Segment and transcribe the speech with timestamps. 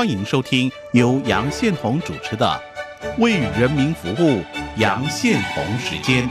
[0.00, 2.58] 欢迎收听由杨宪宏主持的
[3.22, 4.40] 《为人民服务》
[4.78, 6.26] 杨宪宏时间。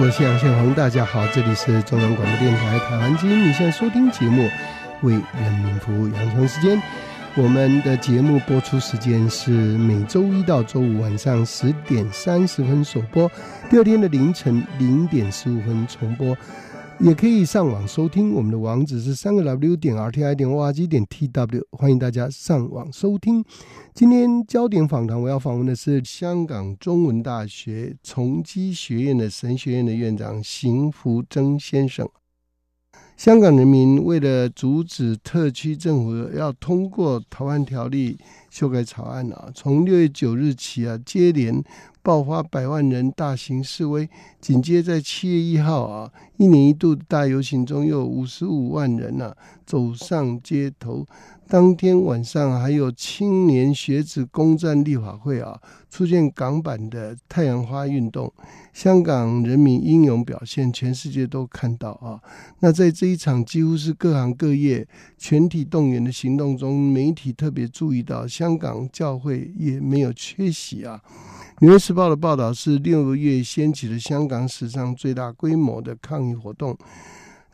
[0.00, 4.42] 我是杨宪宏，大家好，这里是中央广播电台台湾之音，你现在收听节目
[5.02, 6.82] 《为人民服务》杨宏时间。
[7.34, 13.26] 我们的节目播出时间是每周一到周五晚上十点三十分首播，
[13.70, 16.36] 第二天的凌晨零点十五分重播，
[17.00, 18.34] 也可以上网收听。
[18.34, 23.42] 我们的网址是三个 W 点 R T I 点 O R G 点 T W，欢迎大家上网收听。
[23.94, 32.06] 今天焦点访谈，我要访问的是香港中文大学崇基学院的神学院的院长邢福增先生。
[33.22, 38.14] 香港人民为了阻止特区政府要通过《逃犯条例》
[38.50, 41.62] 修改草案啊，从六月九日起啊，接连
[42.02, 44.08] 爆发百万人大型示威，
[44.40, 49.32] 紧接在七月一号啊，一年一度大游行中，有五十五万人呐
[49.64, 51.06] 走上街头。
[51.52, 58.32] 当天晚上还有青年学子攻占立法会啊，出现港版的太阳花运动，
[58.72, 62.18] 香港人民英勇表现，全世界都看到啊。
[62.60, 71.02] 那在这一场几乎是各行各业全体动员的行动中，媒体特别注意到，香港教会也没有缺席啊。
[71.60, 76.74] 《纽约时报》的报道是六个月掀起了香港史上最大规模的抗议活动。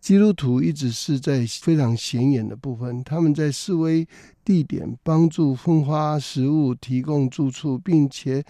[0.00, 4.06] 基督徒一直是在非常显眼的部分，他们在示威
[4.44, 8.42] 地点帮助分发食物、提供住处，并且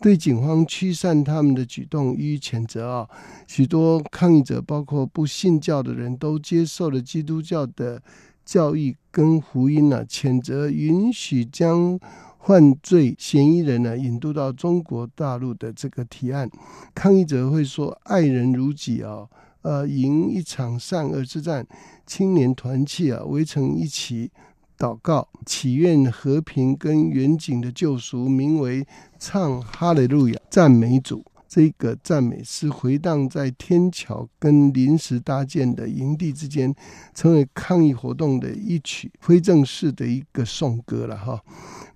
[0.00, 3.08] 对警方驱散他们的举动予以谴责啊！
[3.46, 8.00] 许多抗议者，包括不信教的人都接受了基督教的
[8.44, 11.98] 教义跟福音呢，谴责允许将
[12.40, 16.48] 犯罪嫌疑人呢引渡到中国大陆的这个提案。
[16.94, 19.26] 抗议者会说：“爱人如己啊！”
[19.62, 21.66] 呃，赢一场善恶之战，
[22.06, 24.30] 青年团契啊，围成一起
[24.76, 28.84] 祷告，祈愿和平跟远景的救赎，名为
[29.18, 31.24] 唱哈利路亚赞美主。
[31.48, 36.74] 这个赞美诗回荡在天桥跟临时搭建的营地之间，
[37.14, 41.38] 成为抗议活动的一曲非正式的一个颂歌了哈。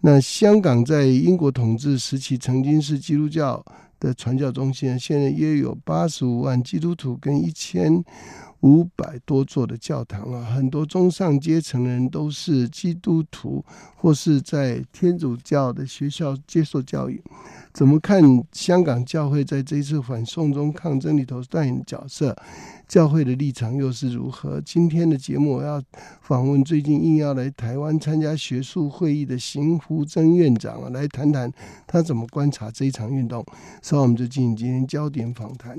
[0.02, 3.64] 那香港在英国统治时期，曾经是基督教。
[3.98, 8.04] 的传教中心现在约有八十五万基督徒跟一千
[8.60, 17.22] 五百多座的教堂啊，很多中上阶层的人都是基督徒或是在天主教的学校接受教育。
[17.72, 18.22] 怎么看
[18.52, 22.34] 香港教会在这次反送中抗争里头扮演角色？
[22.88, 24.60] 教会的立场又是如何？
[24.62, 25.82] 今天的节目我要
[26.22, 31.52] 访问最近应要来台湾参加学术会议的邢福增院长来谈谈
[31.86, 33.44] 他怎么观察这一场运动。
[33.82, 35.76] 所以我们就进行今天焦点访谈。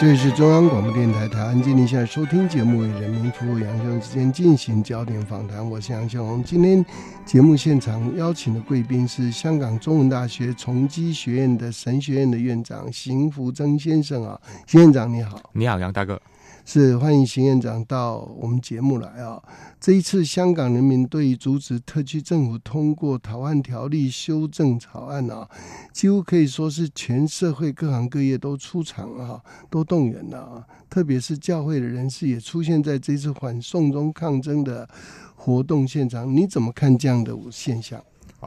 [0.00, 5.68] 这里是中央广播电台台湾经理现在收听节目为人民服务，杨雄之间进行焦点访谈。
[5.68, 6.40] 我是杨雄。
[6.44, 6.86] 今天
[7.26, 16.22] 节目现场邀请的贵宾是香港中文大学崇基学院的神学院的院长邢福增先生啊，邢院长你好，你好杨大哥。
[16.70, 19.42] 是欢迎邢院长到我们节目来啊！
[19.80, 25.48] 这一次香港人民对于阻止特区政府通过《逃犯条例》修正草案啊，
[25.94, 30.66] 几乎可以说是全社会各行各业都出场啊，都动员了啊！
[30.90, 34.86] 特别是教会的人士也出现在这次反送中抗争的
[35.34, 36.30] 活动现场。
[36.36, 37.98] 你怎么看这样的现象？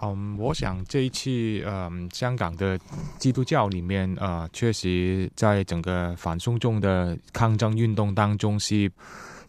[0.01, 1.29] 嗯，我想这一次，
[1.65, 2.79] 嗯，香港的
[3.19, 8.89] 基督教里面，呃，确实在整个反送中的抗争运动当中，是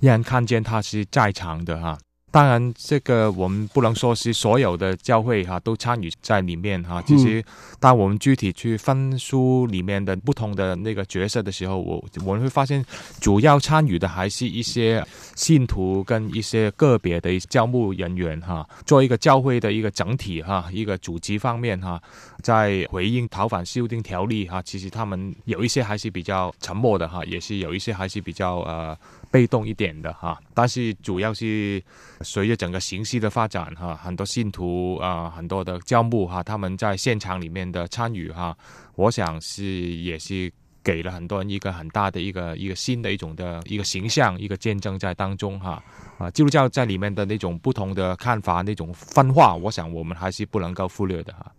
[0.00, 1.96] 让人看见他是在场的哈。
[2.32, 7.02] 当然，这个我们不能说是所有的教会哈都参与在里面哈。
[7.02, 7.44] 其实，
[7.78, 12.82] 当我们具体去分书里面的不同的那个角色的时候，我我们会发现，
[13.20, 15.04] 主要参与的还是一些
[15.36, 18.66] 信徒跟一些个别的教牧人员哈。
[18.86, 22.02] 做一个教会的一个整体哈，一个组织方面哈，
[22.42, 28.96] 在回应逃犯修订条例哈，其实他们有一些还是比较沉默的哈，也是有一些还是比较呃。
[29.32, 31.82] 被动一点的哈，但是主要是
[32.22, 38.56] 随着整个形势的发展哈，很多信徒啊，很多的教牧哈，他们在现场里面的参与哈，
[38.94, 40.52] 我想是也是
[40.82, 45.82] 给了很多人一个很大的一个一个新的一种的一个形象，一个见证在当中哈
[46.18, 51.52] 啊，基督教在里面的那种不同的看法，那种分化，我想我们还是不能够忽略的哈。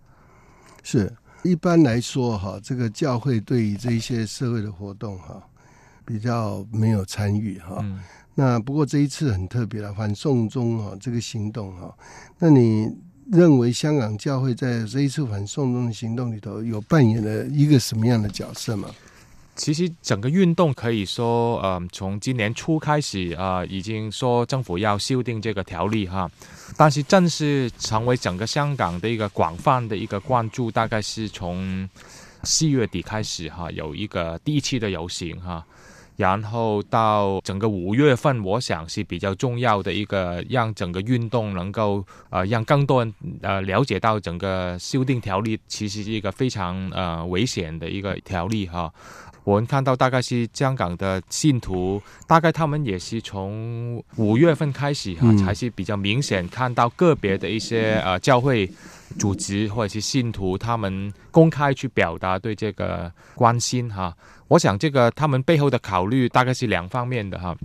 [0.83, 1.11] 是，
[1.43, 5.41] 一般来说哈，这个教会对于这一些社会的活动哈，
[6.05, 7.77] 比较没有参与哈。
[7.81, 8.01] 嗯
[8.35, 11.93] 那不过这一次很特别了，反送中哈这个行动哈，
[12.39, 12.89] 那你
[13.31, 18.89] 认为香港教会在这一次反送中的行动里头有扮演了一个什么样的角色吗？
[19.55, 26.27] 其实整个运动可以说，呃，从今年初开始啊、已经说政府要修订这个条例哈，
[26.75, 31.87] 但是正式成为整个香港的一个广泛的一个关注，大概是从
[32.41, 35.63] 四月底开始哈，有一个第一期的游行哈。
[36.15, 48.91] 然后到整个五月份，我想是比较重要的一个，让整个运动能够呃让更多人呃了解到整个修订条例其实是一个非常呃危险的一个条例哈。
[49.43, 58.71] 我们看到大概是香港的信徒，大概他们也是从五月份开始哈，嗯才是比较明显看到个别的一些呃教会
[59.19, 64.15] 组织或者是信徒，他们公开去表达对这个关心哈。
[64.47, 67.55] 我想这个他们背后的考虑大概是两方面的哈，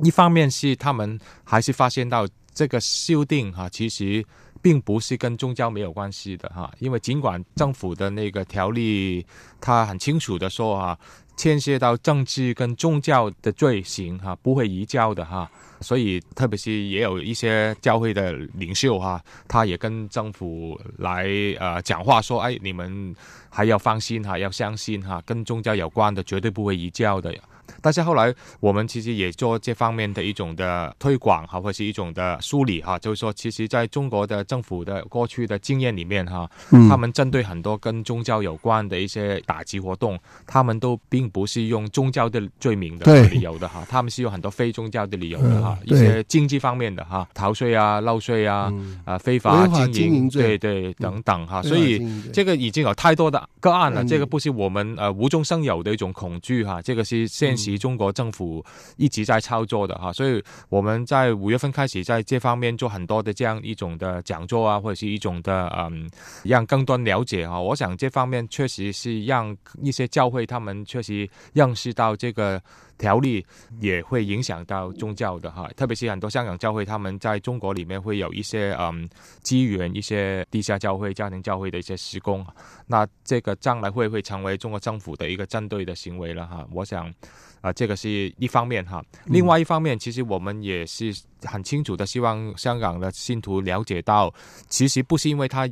[0.00, 4.24] 一方面是他们还是发现到这个修订哈，其实
[4.64, 9.26] 并不是跟宗教没有关系的哈，因为尽管政府的那个条例，
[9.60, 10.98] 它很清楚的说哈，
[11.36, 15.46] 牵涉到政治跟宗教的罪行哈，不会移交的哈。
[15.82, 21.28] 所以，特别是也有一些教会的领袖哈，他也跟政府来
[21.60, 23.14] 呃讲话说，哎，你们
[23.50, 27.34] 还要放心哈，要相信哈，跟宗教有关的绝对不会移交的。
[27.80, 36.88] 但是后来我们其实也做这方面的一种的推广哈，或是一种的梳理哈，就是说，其实在中国的政府的过去的经验里面哈，嗯。
[36.88, 49.00] 他们针对很多跟宗教有关的一些打击活动，他们都并不是用宗教的罪名的理由的哈，他们是有很多非宗教的理由的哈，嗯一些经济方面的哈，逃税啊、漏税啊、嗯。
[49.04, 50.44] 啊非法经营经营罪。
[50.44, 58.64] 对对等等哈，所以这个已经有太多的个案了，这个不是我们呃无中生有的一种恐惧哈，这个是现实中国政府
[58.96, 66.08] 一直在操作的哈，所以我们在五月份开始在这方面做很多的这样一种的讲座啊，或者是一种的嗯，
[66.42, 67.60] 让更多了解哈。
[67.60, 72.60] 我想这方面确实是让一些教会他们确实认识到这个。
[72.98, 73.44] 条例
[73.80, 79.08] 也会影响到宗教的哈，特别是很多香港教会，他们在中国里面会有一些嗯
[79.42, 82.46] 机缘，一些地下教会、家庭教会的一些施工，
[82.86, 86.66] 那这个将来会不会成为中国政府的一个针对的行为了哈？
[86.72, 87.12] 我想。
[87.60, 89.02] 啊、这个是一方面哈。
[89.24, 91.10] 另外一方面，其实我们也是
[91.44, 94.30] 很清楚的，希望香港的信徒了解到，
[94.68, 95.66] 其实不是因为它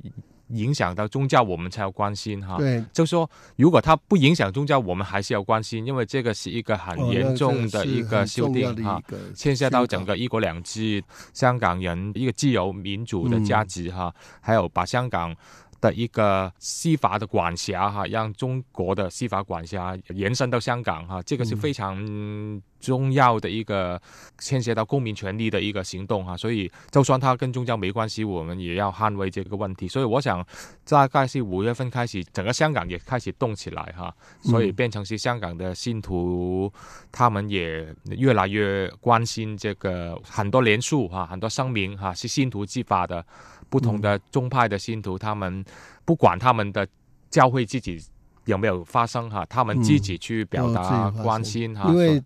[0.53, 2.57] 影响到宗教，我们才要关心哈。
[2.57, 9.03] 对，就说如果它不影响宗教，我们还是要关心，因为这个是一个很严重的一个修订哈。
[9.35, 11.03] 牵涉到整个一国两制，
[11.33, 15.35] 香港人一个自由民主的价值哈，还有把香港
[15.83, 24.01] 的一个司法的管辖哈，让中国的司法管辖延伸到香港哈，这个是嗯非常重要的一个
[24.39, 29.89] 牵涉到公民权利的一个行动哈，所以就算它跟宗教没关系，我们也要捍卫这个问题。
[29.89, 30.45] 所以我想，
[30.89, 36.73] 大概是五月份开始，整个香港也开始动起来哈，所以嗯变成是香港的信徒，
[37.11, 43.25] 他们也越来越关心这个很多联署哈，很多声明哈，是信徒自发的，
[43.73, 45.65] 不同的宗派的信徒，他们
[46.05, 46.87] 不管他们的
[47.31, 47.99] 教会自己
[48.45, 52.23] 有没有发生哈，他们自己去表达关心哈，因为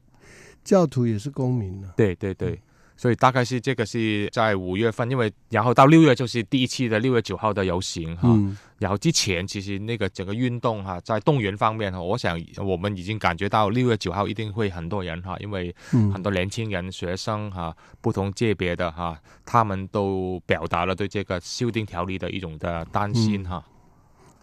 [0.65, 2.61] 教徒也是公民呢、对对对，
[2.97, 23.65] 所以大概是这个是在五月份，因为然后到六月就是第一期的六月九号的游行哈，嗯然后之前其实那个整个运动哈，在动员方面哈，我想我们已经感觉到六月九号一定会很多人哈，因为嗯很多年轻人、学生哈，不同界别的哈，他们都表达了对这个修订条例的一种的担心哈。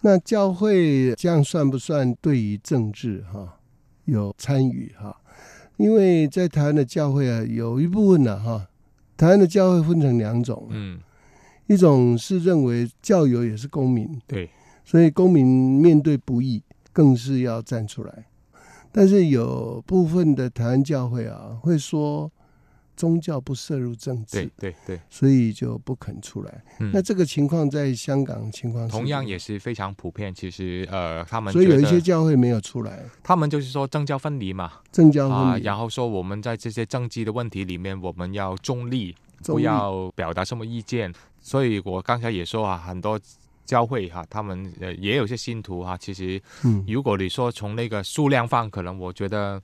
[0.01, 3.57] 那教会这样算不算对于政治哈
[4.05, 5.15] 有参与哈？
[5.83, 8.69] 因为在台湾的教会啊，有一部分呢、哈，
[9.17, 10.97] 台湾的教会分成两种，嗯，
[11.67, 14.49] 一种是认为教友也是公民，对，
[14.85, 16.63] 所以公民面对不义
[16.93, 18.25] 更是要站出来。
[18.93, 22.31] 但是有部分的台湾教会啊，会说
[22.95, 26.63] 宗教不涉入政治对，对对，所以就不肯出来。
[26.79, 30.33] 嗯那这个情况在香港情况同样也是非常普遍。
[30.33, 41.13] 其实呃，他们所以有一些教会没有出来，他们就是说政教分离嘛，政教啊，分离，然后说我们在这些政治的问题里面，我们要中立，中立不要表达什么意见。
[41.41, 43.19] 所以我刚才也说啊，很多
[43.65, 45.97] 教会哈，他们呃也有些信徒哈。
[45.97, 49.61] 其实，嗯如果你说从那个数量放，可能我觉得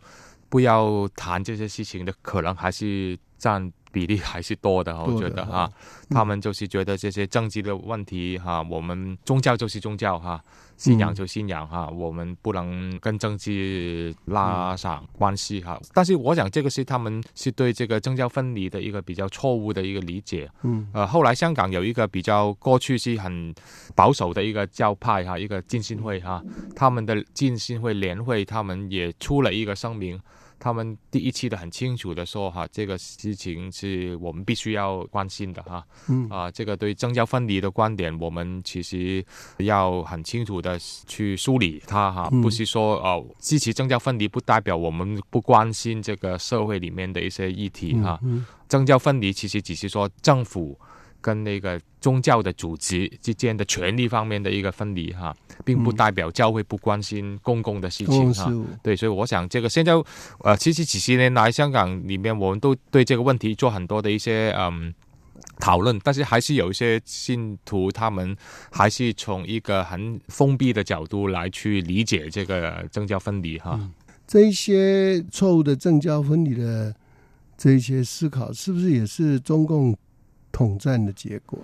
[0.49, 5.69] 不要谈这些事情的，可能还是占比例还是多的，我觉得哈。
[5.71, 10.43] 嗯他们就是觉得这些政治的问题哈，我们宗教就是宗教哈，
[10.75, 15.79] 信仰就信仰哈，我们不能跟政治拉上关系哈。
[15.93, 20.49] 但是我想这个是他们是对这个政教分离的一个比较错误的一个理解。
[20.63, 23.53] 嗯呃，后来香港有一个比较过去是很
[23.93, 26.43] 保守的一个教派哈，一个浸信会哈，
[26.75, 30.19] 他们的浸信会联会他们也出了一个声明。
[30.59, 35.83] 他们第一期的很清楚的说哈，这个事情是我们必须要关心的哈。
[36.07, 39.25] 嗯啊，这个对政教分离的观点，我们其实
[39.57, 48.19] 要很清楚的去梳理它哈，嗯不是说哦支持政教分离不代表我们不关心这个社会里面的一些议题哈。
[48.21, 50.79] 嗯政教分离其实只是说政府
[51.21, 58.51] 跟那个宗教的组织之间的权利方面的一个分离哈，并不嗯代表教会不关心公共的事情哈。
[58.81, 59.93] 对，所以我想这个现在
[60.39, 64.93] 呃，其实几十年来香港里面，我们都对这个问题做很多的一些嗯
[65.59, 68.35] 讨论，但是还是有一些信徒他们
[68.71, 73.77] 还是从一个很封闭的角度来去理解这个政教分离哈。
[73.81, 73.91] 嗯
[74.29, 76.93] 这一些错误的政教分离的
[77.57, 79.97] 这一些思考，是不是也是中共
[80.51, 81.59] 统战的结果？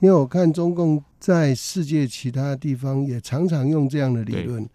[0.00, 4.68] 因为我看中共在世界其他地方也常常用这样的理论，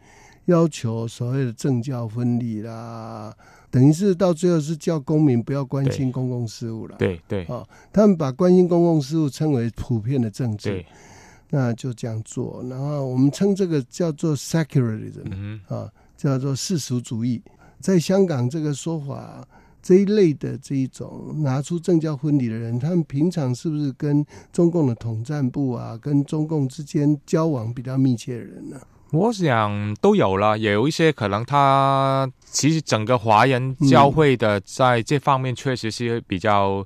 [0.45, 3.35] 要求所谓的政教分离啦，
[3.69, 6.95] 等于是到最后是叫公民不要关心公共事务了。
[6.97, 10.83] 对对哦他们把关心公共事务称为普遍的政治，，
[11.51, 12.63] 那就这样做。
[12.67, 17.39] 然后我们称这个叫做 secularism，嗯啊，叫做世俗主义。
[17.79, 19.47] 在香港这个说法
[19.81, 28.79] 这一类的这一种拿出政教婚礼的人，他们平常是不是跟中共的统战部啊，跟中共之间交往比较密切的人呢？
[29.11, 36.85] 我想都有了，也有一些可能他其实整个华人教会的在这方面确实是比较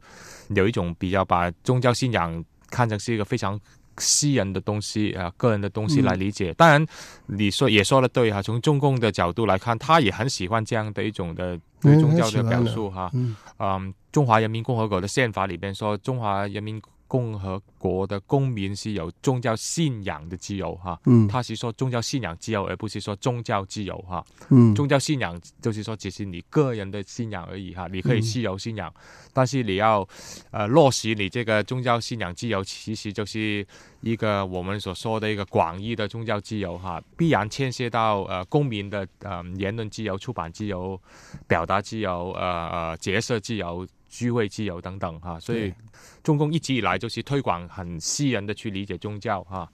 [0.50, 3.60] 有一种比较把宗教信仰看成是一个非常
[3.98, 6.54] 私人的东西啊、个人的东西来理解。
[6.54, 6.86] 当然，
[7.28, 13.10] 你说也说的对哈、从中共的角度来看，他也很喜欢这样的一种的宗教的表述哈。
[13.14, 16.82] 嗯嗯，中华人民共和国的宪法里边说，中华人民
[17.14, 21.00] 共和国的公民是有宗教信仰的自由哈。
[21.06, 24.26] 嗯他是说宗教信仰自由，而不是说宗教自由哈。
[24.50, 28.92] 嗯宗教信仰就是说只是你个人的信仰而已哈，你可以嗯自由信仰，
[29.32, 30.08] 但是你要
[30.50, 33.64] 呃落实你这个宗教信仰自由，其实就是
[34.02, 41.00] 一个我们所说的一个广义的宗教自由哈，必然牵涉到呃公民的呃言论自由、出版自由、
[41.48, 43.88] 表达自由、呃呃结社自由。
[44.14, 45.74] 聚会自由等等哈，所以
[46.22, 49.68] 中共一直以来就是推广很私人的去理解宗教哈。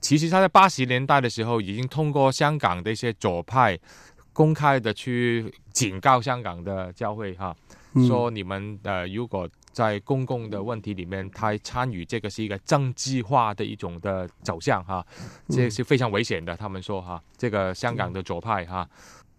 [0.00, 3.76] 其实他在八十年代的时候，已经通过香港的一些左派
[4.32, 7.54] 公开的去警告香港的教会哈，
[7.94, 15.04] 嗯说你们呃如果在公共的问题里面，他参与这个是一个政治化的一种的走向哈，
[15.48, 16.56] 这是非常危险的。
[16.56, 18.88] 他们说哈，这个香港的左派哈。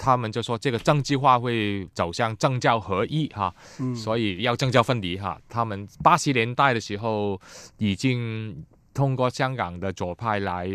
[0.04, 5.40] 他们就说这个政治化会走向政教合一哈，嗯所以要政教分离哈。
[5.48, 7.40] 他们八十年代的时候
[7.78, 8.66] 已经
[8.96, 10.68] 通过香港的左派来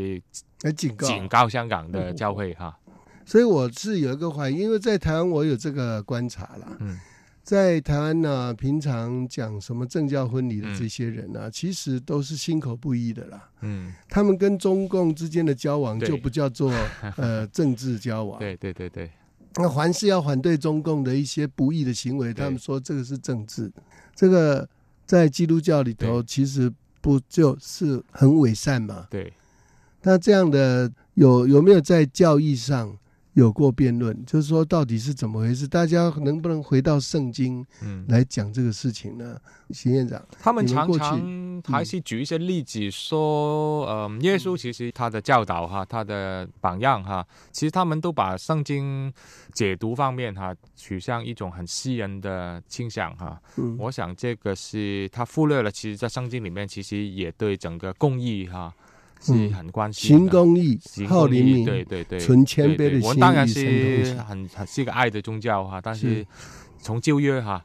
[0.62, 2.78] 来警告，警告香港的教会哈。
[3.24, 6.76] 所以我是有一个怀疑，因为在台湾我有这个观察了。
[6.78, 6.96] 嗯
[7.46, 13.48] 在台湾呢，平常讲什么政教分离的这些人呢、其实都是心口不一的啦。
[13.60, 16.72] 嗯，他们跟中共之间的交往就不叫做
[17.16, 18.40] 呃政治交往。
[18.40, 19.08] 对对对对，
[19.54, 23.70] 那凡是要反对中共的一些不义的行为，他们说这个是政治。
[24.12, 24.68] 这个
[25.06, 26.68] 在基督教里头其实
[27.00, 29.06] 不就是很伪善嘛？
[29.08, 29.32] 对，
[30.02, 32.98] 那这样的有有没有在教义上
[33.36, 34.24] 有过辩论？
[34.24, 35.68] 就是说到底是怎么回事？
[35.68, 39.38] 大家能不能回到圣经嗯，来讲这个事情呢？
[39.70, 49.12] 邢院长，他们常常还是举一些例子说，嗯、耶稣其实他的教导哈，他的榜样哈，其实他们都把圣经
[49.52, 53.38] 解读方面哈，取向一种很私人的倾向哈。
[53.56, 58.72] 嗯，我想这个是他忽略了，其实，在圣经里面其实也对整个公益哈
[59.20, 60.18] 是嗯很关心的。
[60.18, 66.26] 行公益好灵明，对对对，存谦卑的心我们当然是很很是一个爱的宗教哈，但是是
[66.78, 67.64] 从旧约哈，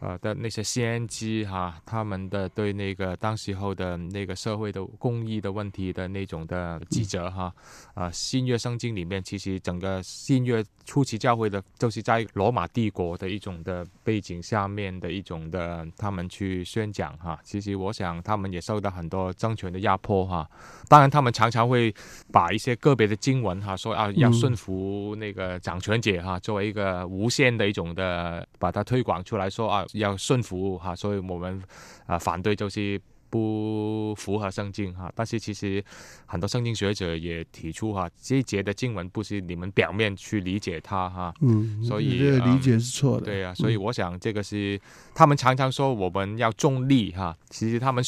[0.00, 7.52] 呃的那些先知哈，他们的对那个当时候的那个社会的公益的问题的那种的记者哈，
[7.94, 17.38] 啊新约圣经里面其实整个新约初期教会的，就是在罗马帝国的一种的背景下面的一种的，他们去宣讲哈。
[17.44, 20.48] 其实我想他们也受到很多政权的压迫哈。
[20.88, 21.94] 当然他们常常会
[22.32, 29.84] 把一些个别的经文哈说啊要顺服那个掌权者哈，作为一个无限的一种的把它推广出来说啊。
[29.94, 31.62] 要顺服哈，所以我们
[32.06, 35.12] 啊反对就是不符合圣经哈。
[35.14, 35.84] 但是其实
[36.26, 41.34] 很多圣经学者也提出哈，这一节的经文不是你们表面去理解它哈。
[41.40, 43.26] 嗯，所以这个理解是错的。
[43.26, 44.80] 对呀，所以我想这个是
[45.14, 48.04] 他们常常说我们要重力哈，其实他们。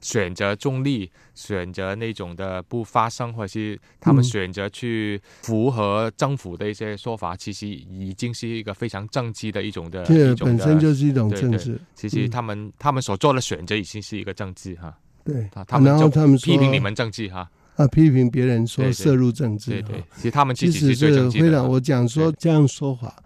[0.00, 10.04] 选择中立，选择那种的不发声，或者是他们选择去符合政府的一些说法，其实已经是一个非常政治的一种的。
[10.04, 11.80] 这本身就是一种政治。
[11.94, 14.96] 其实他们他们所做的选择已经是一个政治哈。
[15.24, 17.50] 对，他们就他们批评你们政治哈。
[17.76, 19.70] 啊，批评别人说涉入政治。
[19.70, 23.22] 对对，其实他们其实是非常，我讲说这样说法，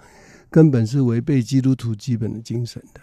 [0.51, 3.01] 根本是违背基督徒基本的精神的。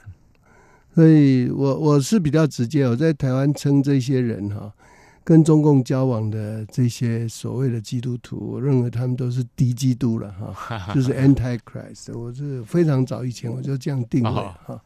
[1.00, 4.70] 所以我我是比较直接，我在台湾称这些人哈，
[5.24, 12.14] 跟中共交往的这些所谓的基督徒，我认为他们都是敌基督了哈， 就是 Antichrist。
[12.14, 14.78] 我是非常早以前我就这样定位哈。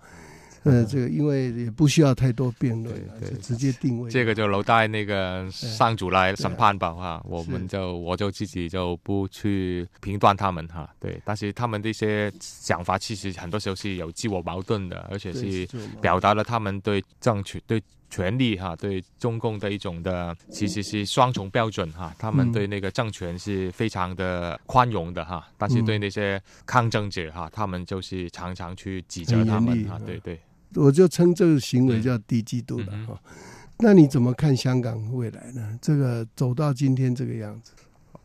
[0.63, 4.09] 呃，这个因为也不需要太多辩论，就直接定位。
[4.09, 10.89] 这个就留待那个上主来审判吧，哈，我们就我就自己就不去评断他们哈。
[10.99, 15.67] 对，但是他们这些想法其实很多时候是有自我矛盾的，而且是
[16.01, 22.15] 表达了他们对政权、对权力哈、对中共的一种的，其实是双重标准哈。
[22.17, 29.99] 他们对那个政权是非常的宽容的哈，但是对那些抗争者哈，他们就是常常去指责他们哈。
[30.05, 30.39] 对对。
[30.75, 33.19] 我就称这个行为叫低基度了哈。
[33.79, 35.77] 那你怎么看香港未来呢？
[35.81, 37.73] 这个走到今天这个样子，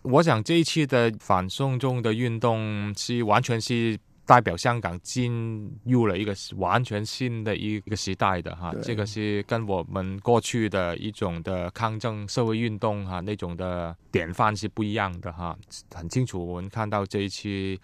[0.02, 8.72] 我想这一期的反送中的运动是完全是代表香港进入了一个完全新的一个时代的哈。
[8.82, 15.58] 这个是跟我们过去的一种的抗争社会运动哈那种的典范是不一样的哈。
[15.94, 17.80] 很清楚，我们看到这一期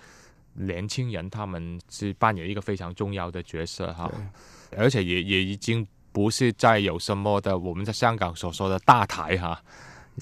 [0.53, 4.13] 年轻人他们是扮演一个非常重要的角色哈。
[4.77, 9.61] 而且也也已经不是在有什么的我们在香港所说的大台哈，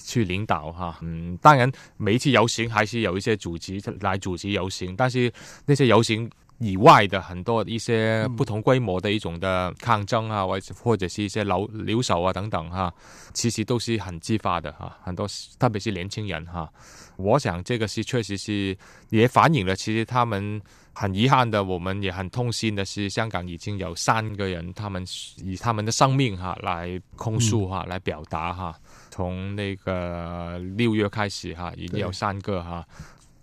[0.01, 5.31] 去领导哈，嗯，当然每一次游行还是有一些组织来组织游行，但是
[5.65, 6.29] 那些游行
[6.63, 12.93] 以外的很多一些不同规模的一种的抗争啊，或者或者是一些留留守啊等等哈，
[13.33, 15.27] 其实都是很激发的哈，很多
[15.59, 16.71] 特别是年轻人哈，
[17.17, 18.77] 我想这个是确实是
[19.09, 20.61] 也反映了其实他们。
[20.95, 25.03] 很遗憾的，我们也很痛心的是，香港已经有三个人，他们
[25.37, 28.75] 以他们的生命哈来控诉哈，来表达哈。
[29.09, 32.85] 从那个六月开始哈，已经有三个哈。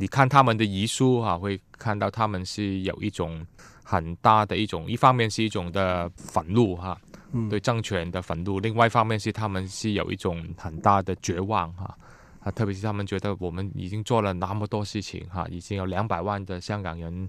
[0.01, 3.47] 你看他们的遗书哈，会看到他们是有一种
[3.85, 6.99] 很大的一种，一方面是一种的愤怒哈，
[7.51, 11.95] 对政权的愤怒；，另外一方面是他们是有一种很大的绝望哈。
[12.43, 17.29] 啊，特别是他们觉得我们已经做了那么多事情哈，已经有两百万的香港人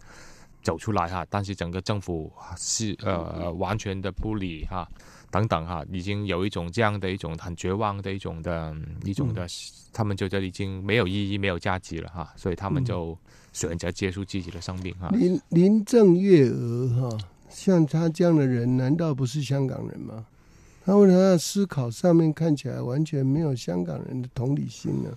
[0.61, 4.87] 走出来哈，但是整个政府是呃完全的不理哈，
[5.29, 9.47] 等等哈，已经有一种这样的一种很绝望的一种的一种的，
[9.91, 13.17] 他们觉得已经没有意义、没有价值了哈，所以他们就
[13.53, 15.09] 选择结束自己的生命哈。
[15.09, 17.17] 林林郑月娥哈，
[17.49, 20.25] 像他这样的人，难道不是香港人吗？
[20.83, 25.09] 他为什么思考上面看起来完全没有香港人的同理心呢？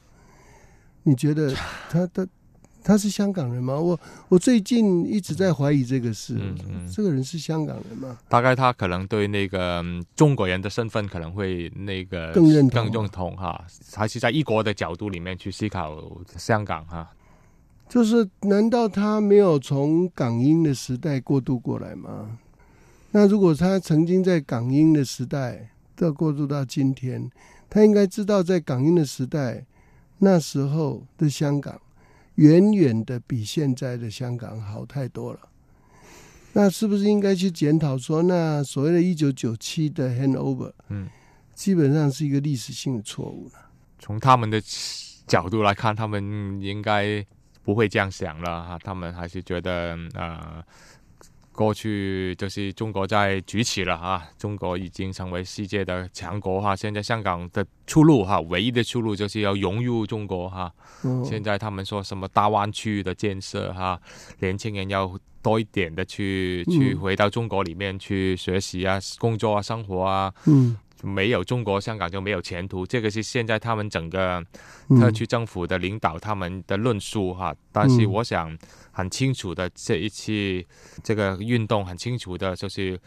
[1.03, 1.55] 你觉得
[1.89, 2.27] 他他
[2.85, 3.75] 他是香港人吗？
[3.75, 6.39] 我我最近一直在怀疑这个事。
[6.95, 8.19] 这个人是香港人吗？
[8.29, 9.83] 大概他可能对那个
[10.15, 15.99] 中国人的身份可能会那个更认同更认同哈，还是在一国的角度里面去思考
[16.37, 17.09] 香港哈。
[17.89, 22.39] 就是难道他没有从港英的时代过渡过来吗？
[23.13, 27.31] 那如果他曾经在港英的时代，到过渡到今天，
[27.71, 29.65] 他应该知道，在港英的时代，
[30.19, 31.81] 那时候的香港，
[32.37, 35.41] 远远的比现在的香港好太多了。
[36.53, 41.09] 那是不是应该去检讨说，那所谓的一九九七的 handover，嗯，
[41.55, 43.59] 基本上是一个历史性的错误呢？
[43.99, 44.63] 从他们的
[45.27, 47.25] 角度来看，他们应该
[47.63, 50.65] 不会这样想了哈，他们还是觉得啊。
[51.55, 56.75] 过去就是中国在崛起了哈，中国已经成为世界的强国哈。
[56.75, 60.73] 现在香港的出路哈，唯一的出路就是要融入中国哈。
[61.25, 64.01] 现在他们说什么大湾区的建设哈，
[64.41, 70.35] 年轻人要多一点的去去回到中国里面去学习啊、工作啊、生活啊。
[70.47, 70.77] 嗯。
[71.05, 74.45] 没有中国香港就没有前途，这个是现在他们整个
[74.99, 77.55] 特区政府的领导他们的论述哈。
[77.71, 78.57] 但是我想
[78.91, 80.65] 很清楚的，这一次
[81.03, 82.99] 这个运动很清楚的就是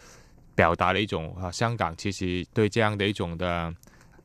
[0.55, 3.73] 表达了一种啊，香港其实对这样的一种的。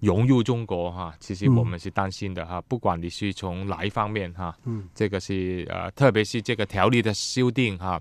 [0.03, 2.61] 融入中国哈，其实我们是担心的哈。
[2.62, 8.01] 不管你是从哪一方面哈，嗯，这个是呃，特别是这个条例的修订哈，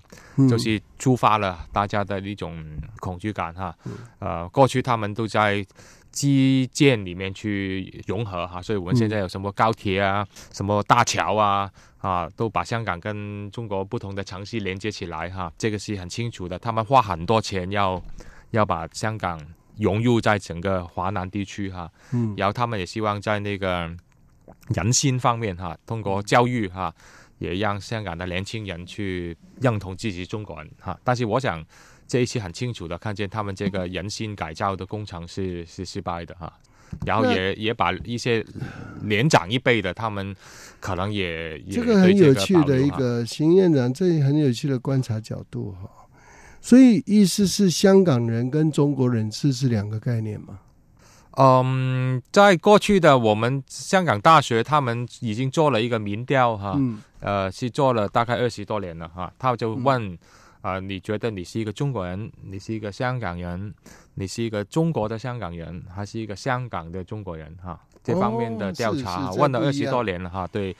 [0.50, 2.60] 就是触发了大家的一种
[2.98, 3.72] 恐惧感哈。
[4.18, 5.64] 呃，过去他们都在
[6.10, 15.52] 基建里面去融合哈，所以我们现在有什么高铁啊、什么大桥啊啊，都把香港跟中国不同的城市连接起来哈。
[15.56, 18.02] 这个是很清楚的，他们花很多钱要
[18.50, 19.40] 要把香港。
[19.82, 23.90] 融入在整个华南地区哈，嗯，然后他们也希望在那个
[24.68, 26.94] 人心方面哈，通过教育哈，
[27.38, 30.98] 也让香港的年轻人去认同自己中国人哈。
[31.02, 31.64] 但是我想
[32.06, 36.52] 这一期很清楚的看见他们这个人心改造的工程是是失败的哈，
[37.04, 38.44] 然后也也把一些
[39.02, 40.34] 年长一辈的他们
[40.78, 45.90] 可能也这个很有趣的一个新院长，这很有趣的观察角度哈。
[46.62, 50.60] 所以意思是香港人跟中国人是是两个概念吗？
[51.32, 56.78] 嗯，在过去的我们香港大学，他们已经做了一个民调哈，
[57.18, 59.32] 呃，是做了大概二十多年了哈。
[59.40, 60.16] 他就问
[60.60, 63.74] 啊，你觉得你是一个中国人，你是一个香港人，
[64.14, 67.80] 你是一个中国的香港人，还是一个香港的中国人哈？
[68.04, 70.76] 这方面的调查问了二十多年了哈，对，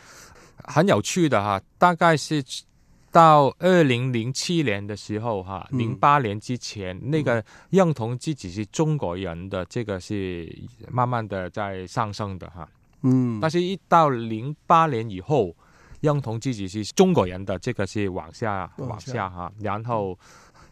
[0.62, 2.40] 很有趣的哈，大概是。
[3.12, 10.50] 到二零零七年的时候，哈，零八年之前，那个认同自己是中国人的这个是
[10.90, 12.66] 慢慢的在上升的，哈，
[13.02, 15.54] 嗯，但是一到零八年以后，
[16.00, 19.28] 认同自己是中国人的这个是往下往下。
[19.28, 20.18] 哈，然后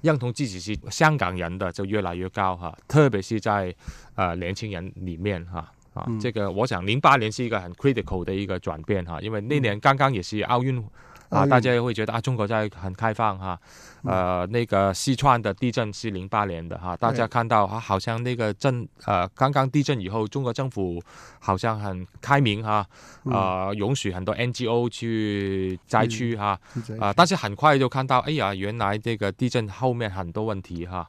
[0.00, 3.74] 认同自己是香港人的就越来越高哈，特别是在
[4.14, 10.82] 呃年轻人里面哈，啊，这个我想零八年是一个很 critical 的一个转变哈，因为那年刚刚也是奥运。
[11.30, 13.58] 啊，大家也会觉得啊，中国在很开放哈，
[14.02, 21.00] 呃，那个四川的地震是零八年的哈，大家看到啊，好像那个震呃刚刚地震以后，中国政府
[21.38, 22.84] 好像很开明哈，
[23.30, 26.58] 啊，允许很多 NGO 去灾区哈，
[26.98, 31.08] 啊，但是很快就看到，哎呀，原来这个地震后面很多问题哈，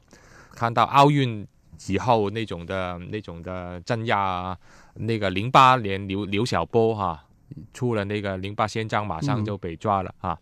[0.54, 1.44] 看到奥运
[1.88, 4.56] 以后那种的那种的镇压啊，
[4.94, 7.24] 那个零八年刘刘晓波哈。
[7.72, 10.38] 出了那个零八宪章，马上就被抓了哈，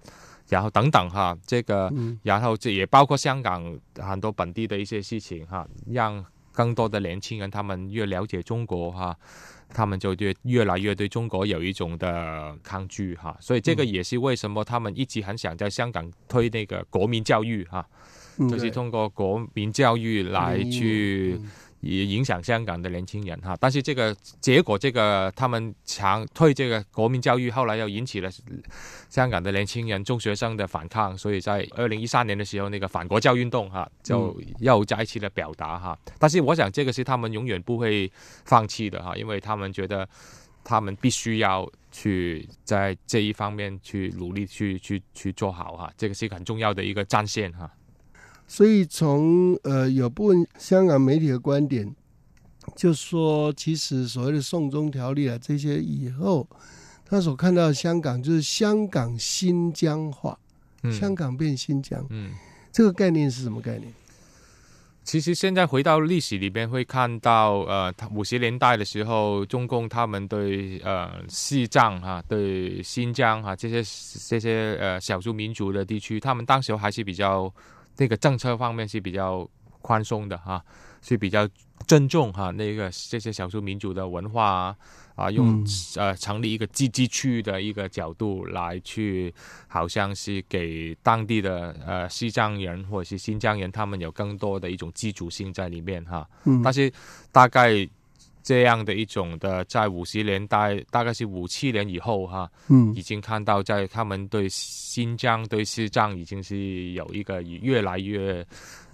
[0.49, 1.93] 然后等等哈，这个，
[2.23, 9.17] 然后这也包括香港很多本地的一些事情哈，让更多的年轻人他们越了解中国哈，
[9.69, 17.87] 他们就越越来越对中国有一种的抗拒哈，所以这个也是为什么他们一直很想在香港推那个国民教育哈，
[18.49, 21.41] 就是通过国民教育来去。
[21.81, 28.31] 也影响香港的年轻人哈，但是这个结果，这个他们强推这个国民教育，后来又引起了
[29.09, 35.99] 香港的年轻人、中学生的反抗，所以在二零一三年的时候，那个反国教运动哈，就又再一次的表达哈。
[36.19, 38.11] 但是我想，这个是他们永远不会
[38.45, 40.07] 放弃的哈，因为他们觉得
[40.63, 47.71] 他们必须要去在这一方面去努力去去去做好哈，这个是一个很重要的一个战线哈。
[48.51, 51.95] 所以，从呃有部分香港媒体的观点，
[52.75, 56.45] 就说其实所谓的“送中条例”啊这些以后，
[57.05, 60.37] 他所看到的香港就是香港新疆化，
[60.91, 62.05] 香港变新疆。
[62.11, 62.33] 嗯，
[62.73, 63.93] 这个概念是什么概念？
[65.05, 73.77] 其实现在回到历史里边，会看到呃，五十年代的时候，中共他们对呃西藏哈、对新疆哈这些
[74.29, 77.55] 这些呃少数民族的地区，他们当时还是比较。
[77.97, 79.49] 那个政策方面是比较
[79.81, 80.63] 宽松的哈，
[81.03, 81.49] 是比较
[81.87, 84.77] 尊重哈那个这些少数民族的文化啊，
[85.15, 85.65] 啊用
[85.97, 89.35] 呃成立一个自治区的一个角度来去，
[89.69, 96.29] 好像是给当地的呃西藏人或者是新疆人他们有更多的一种自主性在里面哈，
[96.63, 96.93] 但是
[97.33, 97.89] 大概。
[98.43, 108.45] 这样的一种的，在五十年代，大概是五七年以后哈，嗯，已经看到在他们对新疆、对西藏已经是有一个越来越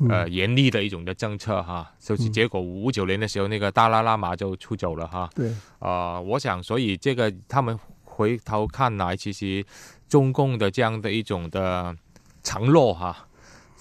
[0.08, 9.64] 呃严厉的一种的政策哈，就是结果五九年的时候，那个达拉拉玛就出走了哈，对，啊，我想所以这个他们回头看来，其实
[10.08, 11.94] 中共的这样的一种的
[12.42, 13.25] 承诺哈。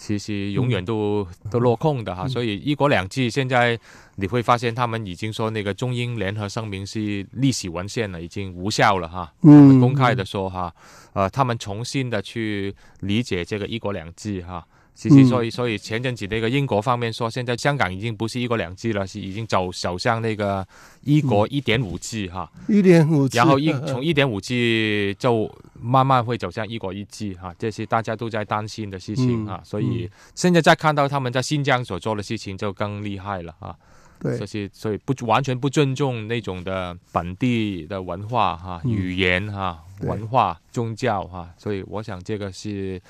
[0.06, 2.28] 其实永远都、都落空的哈。
[2.28, 3.80] 所以一国两制现在
[4.18, 9.34] 你会发现，他们已经说那个中英联合声明是历史文献了，已经无效了哈。
[9.41, 10.72] 他们公开的说哈，
[11.13, 14.63] 呃，他们重新的去理解这个一国两制哈。
[14.95, 20.65] 其实，所以，所以前阵子那个英国方面说，现在香港已经不是一国两制了，是已经走走向那个
[21.01, 22.49] 一国一点五制哈。
[22.69, 29.62] 一点五，然后一 从一点五制就慢慢会走向一国一制哈，这是大家都在担心的事情哈。
[29.65, 33.75] 所以现在再看到他们在新疆所做的事情就更厉害了啊。
[34.21, 43.01] 对，这些所以不完全不尊重那种的本地的文化哈、语言哈、文化、宗教哈，所以我想这个是。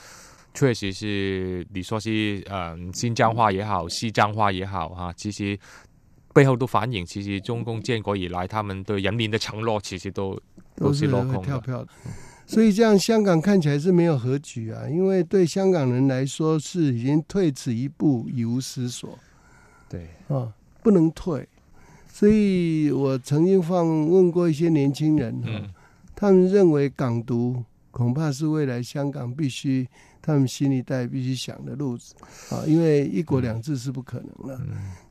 [0.55, 5.59] 确实是你说是嗯新疆话也好，西藏话也好哈，其实
[6.33, 10.39] 背后都反映，其实中共建国以来，他们对人民的承诺其实都
[10.77, 11.87] 都是落空的。
[12.47, 19.19] 所以这样香港看起来是没有和局啊，因为对香港人来说是已经退此一步，已无思索。
[19.89, 21.45] 对啊，不能退。
[22.07, 25.49] 所以我曾经访问过一些年轻人哈，
[26.15, 29.85] 他们认为港独恐怕是未来香港必须。
[30.25, 32.15] 他们新一代必须想的路子
[32.49, 34.59] 啊，因为一国两制是不可能了，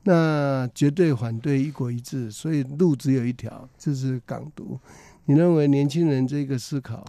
[0.03, 4.77] 那绝对反对一国一制，所以路只有一条，就是港独。
[5.27, 7.05] 你认为年轻人这个思考？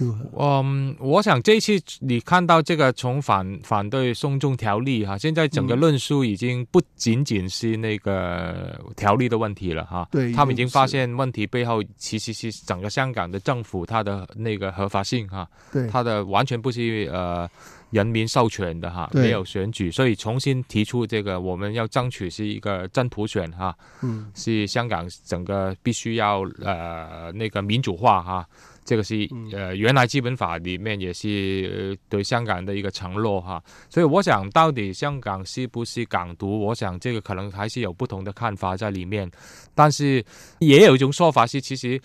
[0.00, 10.06] 嗯，我想这一次你看到这个从反反对送中条例哈，现在整个论述已经不仅仅是那个条例的问题了哈。
[10.10, 15.48] 对，他们已经发现问题背后其实是整个香港的政府它的那个合法性哈。
[15.72, 17.48] 对，它的完全不是呃
[17.90, 23.76] 人民授权的哈，没有选举，所以重新提出这个我们要争取是一个真普选哈。
[24.02, 28.46] 嗯，是香港整个必须要呃那个民主化哈。
[28.84, 39.30] 这个是呃，原来基本法里面也是对香港的一个承诺哈，所以我想到底香港是不是港独，我想这个可能还是有不同的看法在里面，
[39.74, 40.24] 但是
[40.60, 42.00] 也有一种说法是，其实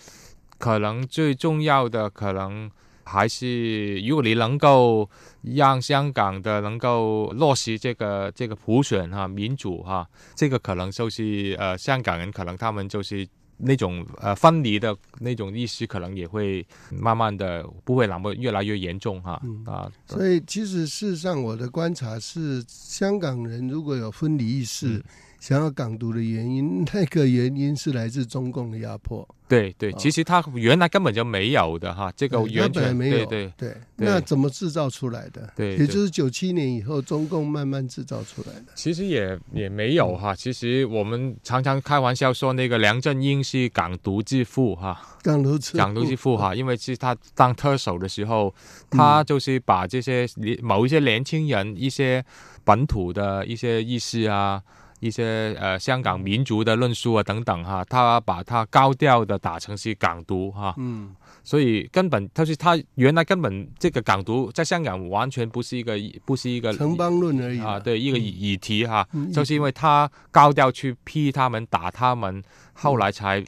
[0.58, 2.70] 可能最重要的可能
[3.04, 5.08] 还是，如果你能够
[5.42, 13.26] 让香港的能够落实这个这个普选哈、民主哈，这个可能就是呃，香港人可能他们就是。
[13.56, 19.88] 那种呃分离的那种意识，可能也会慢慢的不会那么越来越严重哈啊。
[20.06, 25.00] 所以其实事实上，我的观察是，香港人如果有分离意识。
[25.44, 29.28] 想要港独的原因， 那个原因是来自中共的压迫。
[29.46, 33.26] 对对，其实他原来根本就没有的哈，这个原本没有。
[33.26, 35.52] 对对，那怎么制造出来的？
[35.54, 38.72] 对，也就是九七年以后，中共慢慢制造出来的。
[38.74, 48.52] 其实也也没有哈，其实我们常常开玩笑说，那个梁振英是港独之父哈，港独之港独之父哈，因为是他当特首的时候，
[48.88, 50.26] 他就是把这些
[50.62, 52.24] 某一些年轻人一些
[52.64, 54.62] 本土的一些意识啊。
[55.04, 73.44] 一些呃香港民族的论述啊等等哈，他把他高调的打成是港独哈，嗯，所以根本他是他原来根本这个港独在香港完全不是一个不是一个城邦论而已啊，对一个议题哈，就是因为他高调去批他们打他们，后来才。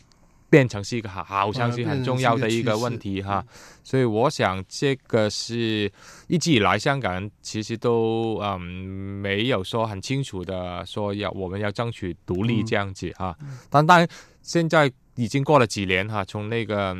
[0.48, 3.44] 变成是一个好，好像是很重要的一个问题哈，
[3.82, 5.90] 所以我想这个是
[6.28, 13.36] 一直以来香港人其实都嗯没有说很清楚的说要我们要争取独立这样子哈，
[13.70, 14.08] 但当然
[14.42, 14.92] 现在。
[15.16, 16.94] 已经过了几年哈，从那个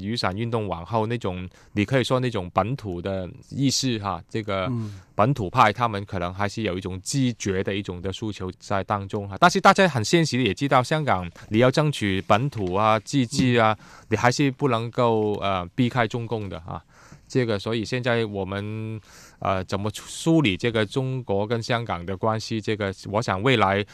[0.00, 4.70] 雨伞运动往后，那种你可以说那种本土的意识哈，这个
[5.14, 9.36] 本土派他们可能还是有一种自觉的一种的诉求在当中哈。
[9.40, 13.76] 但是大家很现实的也知道，香港你要争取本土啊、自治啊，
[14.08, 16.82] 你还是不能够呃避开中共的哈。
[17.26, 19.00] 这个所以现在我们
[19.40, 22.60] 呃怎么梳理这个中国跟香港的关系？
[22.60, 23.84] 这个我想未来。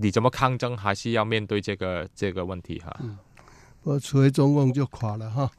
[0.00, 2.96] 你怎么抗争，还是要面对这个这个问题哈？
[3.00, 3.16] 嗯，
[3.82, 5.50] 我除非中共就垮了哈。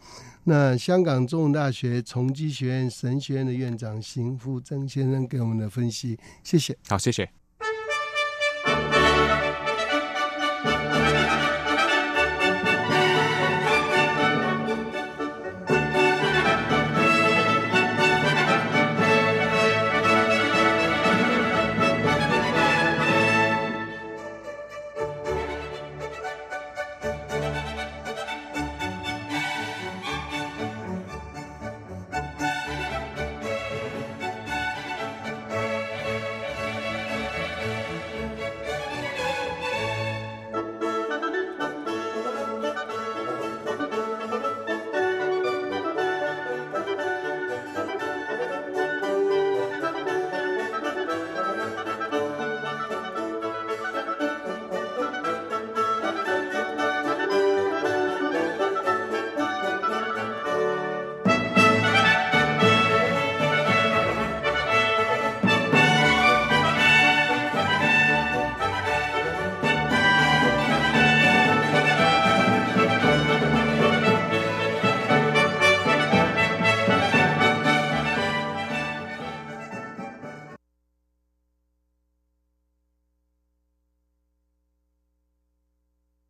[0.43, 6.75] 那香港中文大学崇基学院神学院的院长邢富增先生给我们的分析，谢谢。
[6.87, 7.29] 好，谢谢。